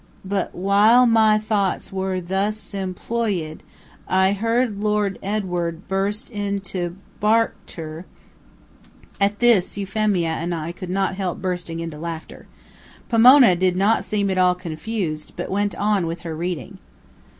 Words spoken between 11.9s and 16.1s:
laughter. Pomona did not seem at all confused, but went on